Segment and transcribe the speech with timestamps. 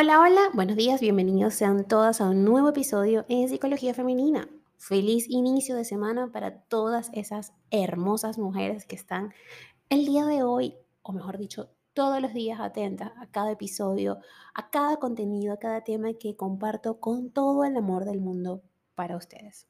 [0.00, 4.48] Hola, hola, buenos días, bienvenidos sean todas a un nuevo episodio en Psicología Femenina.
[4.76, 9.34] Feliz inicio de semana para todas esas hermosas mujeres que están
[9.88, 14.20] el día de hoy, o mejor dicho, todos los días atentas a cada episodio,
[14.54, 18.62] a cada contenido, a cada tema que comparto con todo el amor del mundo
[18.94, 19.66] para ustedes.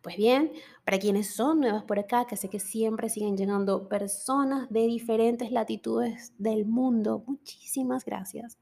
[0.00, 0.52] Pues bien,
[0.86, 5.52] para quienes son nuevas por acá, que sé que siempre siguen llegando personas de diferentes
[5.52, 8.56] latitudes del mundo, muchísimas gracias.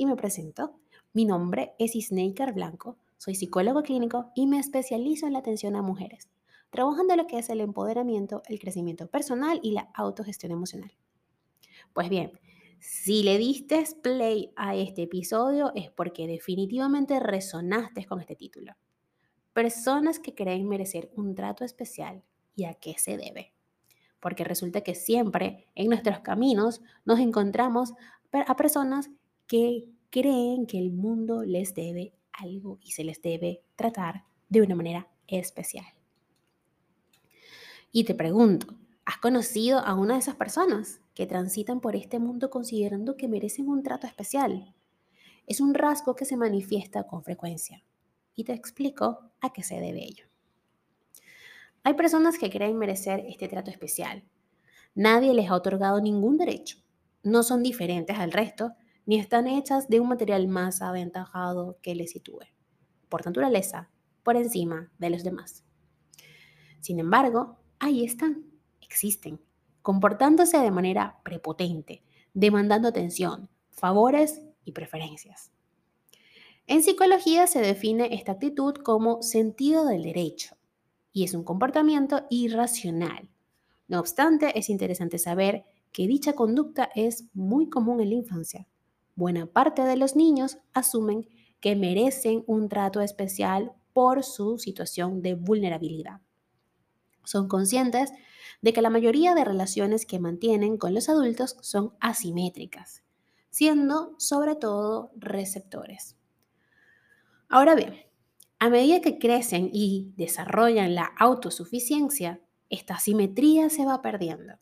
[0.00, 0.80] Y me presento.
[1.12, 5.82] Mi nombre es Isneikar Blanco, soy psicólogo clínico y me especializo en la atención a
[5.82, 6.30] mujeres,
[6.70, 10.90] trabajando en lo que es el empoderamiento, el crecimiento personal y la autogestión emocional.
[11.92, 12.32] Pues bien,
[12.78, 18.72] si le diste play a este episodio es porque definitivamente resonaste con este título.
[19.52, 22.24] Personas que creen merecer un trato especial
[22.56, 23.52] y a qué se debe.
[24.18, 27.92] Porque resulta que siempre en nuestros caminos nos encontramos
[28.32, 29.10] a personas
[29.50, 34.76] que creen que el mundo les debe algo y se les debe tratar de una
[34.76, 35.86] manera especial.
[37.90, 42.48] Y te pregunto, ¿has conocido a una de esas personas que transitan por este mundo
[42.48, 44.72] considerando que merecen un trato especial?
[45.48, 47.82] Es un rasgo que se manifiesta con frecuencia
[48.36, 50.26] y te explico a qué se debe ello.
[51.82, 54.22] Hay personas que creen merecer este trato especial.
[54.94, 56.78] Nadie les ha otorgado ningún derecho.
[57.24, 58.76] No son diferentes al resto,
[59.10, 62.44] ni están hechas de un material más aventajado que les sitúe,
[63.08, 63.90] por naturaleza,
[64.22, 65.64] por encima de los demás.
[66.78, 68.46] Sin embargo, ahí están,
[68.80, 69.40] existen,
[69.82, 75.50] comportándose de manera prepotente, demandando atención, favores y preferencias.
[76.68, 80.54] En psicología se define esta actitud como sentido del derecho
[81.12, 83.28] y es un comportamiento irracional.
[83.88, 88.68] No obstante, es interesante saber que dicha conducta es muy común en la infancia.
[89.14, 91.28] Buena parte de los niños asumen
[91.60, 96.20] que merecen un trato especial por su situación de vulnerabilidad.
[97.24, 98.12] Son conscientes
[98.62, 103.02] de que la mayoría de relaciones que mantienen con los adultos son asimétricas,
[103.50, 106.16] siendo sobre todo receptores.
[107.48, 107.94] Ahora bien,
[108.58, 114.54] a medida que crecen y desarrollan la autosuficiencia, esta simetría se va perdiendo.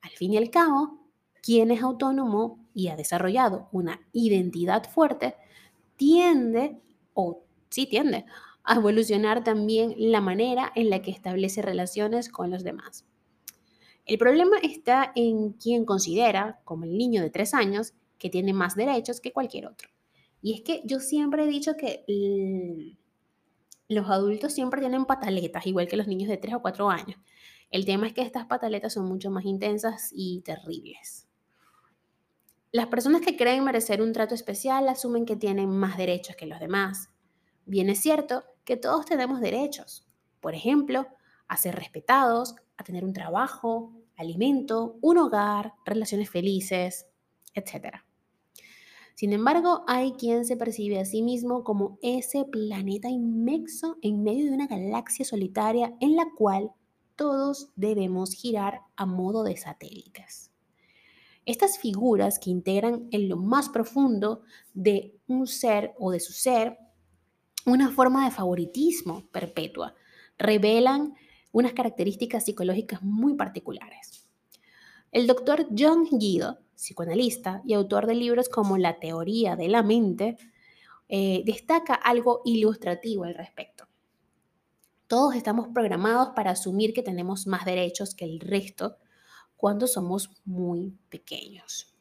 [0.00, 1.08] Al fin y al cabo,
[1.42, 5.36] quien es autónomo y ha desarrollado una identidad fuerte,
[5.96, 6.80] tiende,
[7.14, 8.24] o sí tiende,
[8.64, 13.04] a evolucionar también la manera en la que establece relaciones con los demás.
[14.04, 18.74] El problema está en quien considera, como el niño de tres años, que tiene más
[18.74, 19.88] derechos que cualquier otro.
[20.40, 22.04] Y es que yo siempre he dicho que
[23.88, 27.18] los adultos siempre tienen pataletas, igual que los niños de 3 o 4 años.
[27.70, 31.28] El tema es que estas pataletas son mucho más intensas y terribles.
[32.74, 36.58] Las personas que creen merecer un trato especial asumen que tienen más derechos que los
[36.58, 37.10] demás.
[37.66, 40.08] Bien es cierto que todos tenemos derechos.
[40.40, 41.06] Por ejemplo,
[41.48, 47.08] a ser respetados, a tener un trabajo, alimento, un hogar, relaciones felices,
[47.52, 47.96] etc.
[49.16, 54.46] Sin embargo, hay quien se percibe a sí mismo como ese planeta inmenso en medio
[54.46, 56.70] de una galaxia solitaria en la cual
[57.16, 60.51] todos debemos girar a modo de satélites.
[61.44, 64.42] Estas figuras que integran en lo más profundo
[64.74, 66.78] de un ser o de su ser
[67.66, 69.94] una forma de favoritismo perpetua
[70.38, 71.14] revelan
[71.52, 74.28] unas características psicológicas muy particulares.
[75.10, 80.36] El doctor John Guido psicoanalista y autor de libros como La teoría de la mente,
[81.08, 83.86] eh, destaca algo ilustrativo al respecto.
[85.06, 88.96] Todos estamos programados para asumir que tenemos más derechos que el resto
[89.62, 91.94] cuando somos muy pequeños.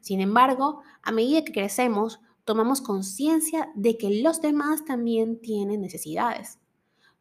[0.00, 6.58] Sin embargo, a medida que crecemos, tomamos conciencia de que los demás también tienen necesidades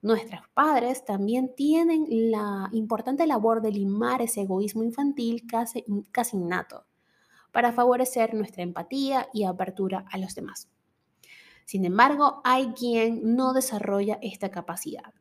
[0.03, 6.85] Nuestros padres también tienen la importante labor de limar ese egoísmo infantil casi, casi innato
[7.51, 10.69] para favorecer nuestra empatía y apertura a los demás.
[11.65, 15.13] Sin embargo, hay quien no desarrolla esta capacidad,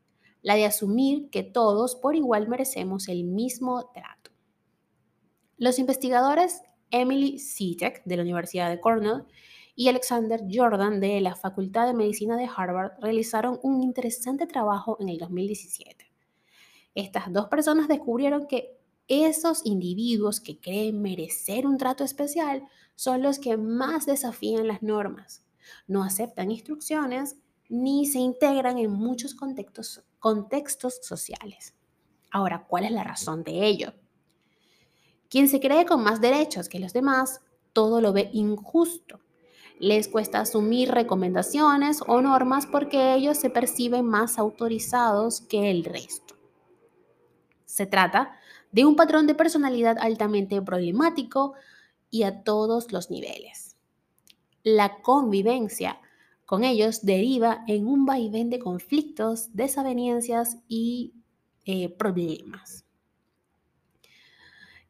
[0.43, 4.31] la de asumir que todos por igual merecemos el mismo trato.
[5.57, 9.25] Los investigadores Emily Sitek de la Universidad de Cornell
[9.75, 15.09] y Alexander Jordan de la Facultad de Medicina de Harvard realizaron un interesante trabajo en
[15.09, 16.11] el 2017.
[16.95, 18.77] Estas dos personas descubrieron que
[19.09, 22.65] esos individuos que creen merecer un trato especial
[22.95, 25.45] son los que más desafían las normas,
[25.87, 27.37] no aceptan instrucciones
[27.69, 31.75] ni se integran en muchos contextos, contextos sociales.
[32.31, 33.95] Ahora, ¿cuál es la razón de ello?
[35.29, 37.41] Quien se cree con más derechos que los demás
[37.73, 39.21] todo lo ve injusto.
[39.79, 46.35] Les cuesta asumir recomendaciones o normas porque ellos se perciben más autorizados que el resto.
[47.65, 48.33] Se trata
[48.73, 51.55] de un patrón de personalidad altamente problemático
[52.11, 53.77] y a todos los niveles.
[54.63, 55.99] La convivencia
[56.51, 61.15] con ellos deriva en un vaivén de conflictos, desavenencias y
[61.65, 62.85] eh, problemas.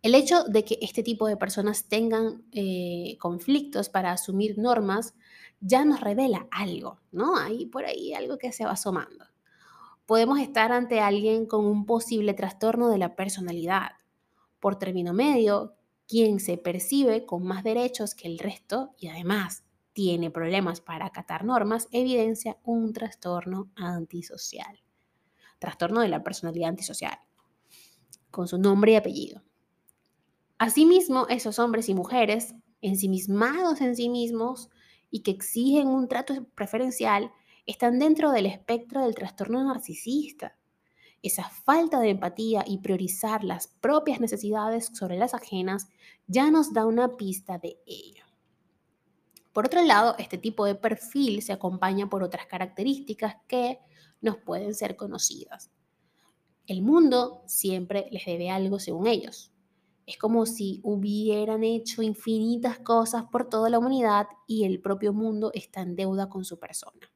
[0.00, 5.12] El hecho de que este tipo de personas tengan eh, conflictos para asumir normas
[5.60, 7.36] ya nos revela algo, ¿no?
[7.36, 9.26] Hay por ahí algo que se va asomando.
[10.06, 13.90] Podemos estar ante alguien con un posible trastorno de la personalidad.
[14.60, 15.74] Por término medio,
[16.08, 21.44] quien se percibe con más derechos que el resto y además tiene problemas para acatar
[21.44, 24.82] normas, evidencia un trastorno antisocial.
[25.58, 27.18] Trastorno de la personalidad antisocial,
[28.30, 29.42] con su nombre y apellido.
[30.58, 34.70] Asimismo, esos hombres y mujeres, ensimismados en sí mismos
[35.10, 37.32] y que exigen un trato preferencial,
[37.66, 40.56] están dentro del espectro del trastorno narcisista.
[41.22, 45.88] Esa falta de empatía y priorizar las propias necesidades sobre las ajenas
[46.26, 48.19] ya nos da una pista de ello.
[49.52, 53.78] Por otro lado, este tipo de perfil se acompaña por otras características que
[54.20, 55.70] nos pueden ser conocidas.
[56.66, 59.52] El mundo siempre les debe algo según ellos.
[60.06, 65.50] Es como si hubieran hecho infinitas cosas por toda la humanidad y el propio mundo
[65.52, 67.10] está en deuda con su persona.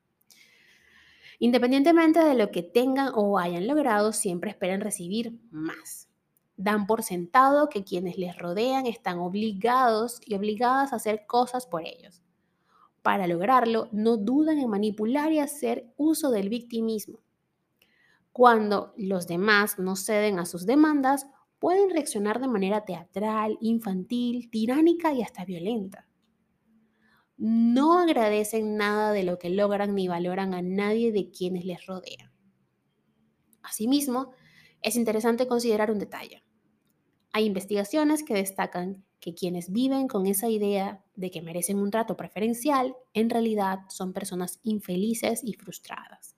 [1.39, 6.09] Independientemente de lo que tengan o hayan logrado, siempre esperan recibir más.
[6.57, 11.83] Dan por sentado que quienes les rodean están obligados y obligadas a hacer cosas por
[11.83, 12.24] ellos.
[13.05, 17.21] Para lograrlo, no dudan en manipular y hacer uso del victimismo.
[18.33, 21.27] Cuando los demás no ceden a sus demandas,
[21.59, 26.09] pueden reaccionar de manera teatral, infantil, tiránica y hasta violenta.
[27.37, 32.33] No agradecen nada de lo que logran ni valoran a nadie de quienes les rodean.
[33.62, 34.31] Asimismo,
[34.81, 36.43] es interesante considerar un detalle.
[37.33, 42.16] Hay investigaciones que destacan que quienes viven con esa idea de que merecen un trato
[42.16, 46.37] preferencial, en realidad son personas infelices y frustradas.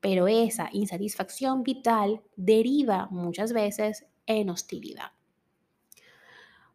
[0.00, 5.12] Pero esa insatisfacción vital deriva muchas veces en hostilidad.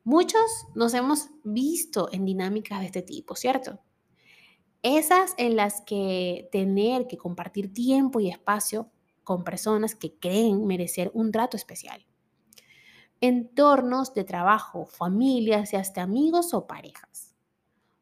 [0.03, 3.79] Muchos nos hemos visto en dinámicas de este tipo, ¿cierto?
[4.81, 8.91] Esas en las que tener que compartir tiempo y espacio
[9.23, 12.05] con personas que creen merecer un trato especial.
[13.25, 17.33] Entornos de trabajo, familias y hasta amigos o parejas.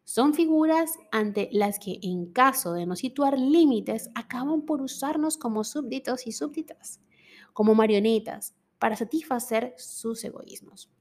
[0.04, 5.64] Son figuras ante las que en caso de no situar límites acaban por usarnos como
[5.64, 7.02] súbditos y súbditas,
[7.54, 10.92] como marionetas, para satisfacer sus egoísmos.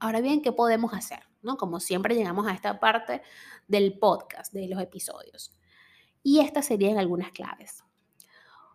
[0.00, 1.20] Ahora bien, ¿qué podemos hacer?
[1.42, 1.56] ¿No?
[1.56, 3.22] Como siempre llegamos a esta parte
[3.68, 5.52] del podcast, de los episodios.
[6.24, 7.84] Y estas serían algunas claves.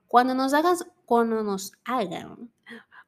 [0.07, 2.50] Cuando nos, hagas, cuando nos hagan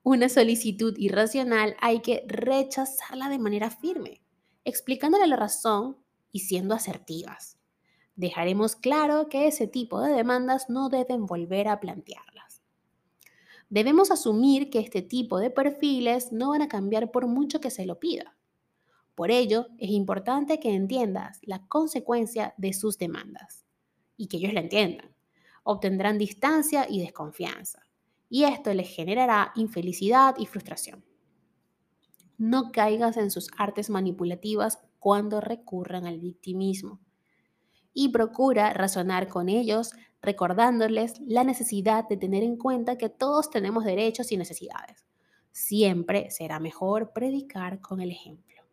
[0.04, 4.22] una solicitud irracional, hay que rechazarla de manera firme,
[4.66, 5.98] explicándole la razón
[6.32, 7.58] y siendo asertivas.
[8.16, 12.24] Dejaremos claro que ese tipo de demandas no deben volver a plantear
[13.74, 17.88] debemos asumir que este tipo de perfiles no van a cambiar por mucho que se
[17.88, 18.38] lo pida.
[19.16, 23.66] Por ello, es importante que entiendas la consecuencia de sus demandas
[24.16, 25.16] y que ellos la entiendan.
[25.64, 27.83] Obtendrán distancia y desconfianza,
[28.34, 31.06] y esto les generará infelicidad y frustración.
[32.40, 37.00] No caigas en sus artes manipulativas cuando recurran al victimismo
[37.94, 43.86] y procura razonar con ellos recordándoles la necesidad de tener en cuenta que todos tenemos
[43.86, 45.06] derechos y necesidades.
[45.52, 48.64] Siempre será mejor predicar con el ejemplo.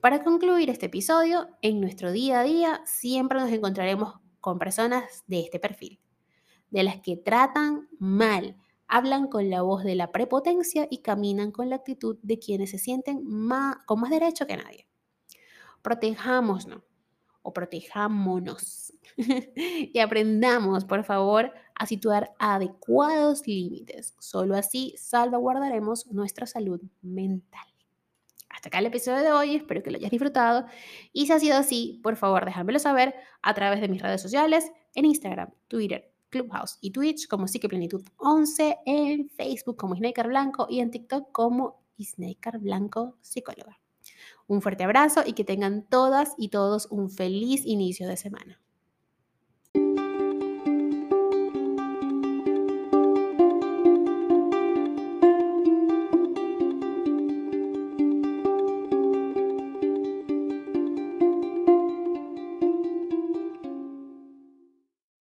[0.00, 5.40] Para concluir este episodio, en nuestro día a día siempre nos encontraremos con personas de
[5.40, 6.00] este perfil,
[6.70, 8.56] de las que tratan mal,
[8.86, 12.78] hablan con la voz de la prepotencia y caminan con la actitud de quienes se
[12.78, 13.22] sienten
[13.86, 14.86] con más derecho que nadie.
[15.82, 16.82] Protejámonos,
[17.42, 18.92] o protejámonos
[19.56, 24.14] y aprendamos, por favor, a situar adecuados límites.
[24.18, 27.66] Solo así salvaguardaremos nuestra salud mental.
[28.50, 30.66] Hasta acá el episodio de hoy, espero que lo hayas disfrutado
[31.12, 34.72] y si ha sido así, por favor déjamelo saber a través de mis redes sociales
[34.94, 40.80] en Instagram, Twitter, Clubhouse y Twitch como Psiqueplenitud 11, en Facebook como Snaker Blanco y
[40.80, 43.80] en TikTok como Snaker Blanco Psicóloga.
[44.46, 48.60] Un fuerte abrazo y que tengan todas y todos un feliz inicio de semana.